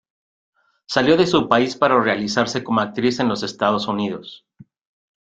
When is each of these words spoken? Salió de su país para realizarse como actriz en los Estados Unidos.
Salió 0.87 1.15
de 1.15 1.27
su 1.27 1.47
país 1.47 1.75
para 1.75 2.01
realizarse 2.01 2.63
como 2.63 2.81
actriz 2.81 3.19
en 3.19 3.27
los 3.29 3.43
Estados 3.43 3.87
Unidos. 3.87 4.47